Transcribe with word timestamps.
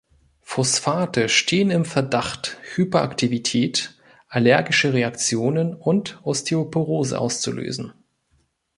Phosphate 0.41 1.29
stehen 1.29 1.69
im 1.69 1.85
Verdacht, 1.85 2.57
Hyperaktivität, 2.73 3.93
allergische 4.29 4.93
Reaktionen 4.93 5.75
und 5.75 6.19
Osteoporose 6.23 7.19
auszulösen. 7.19 7.93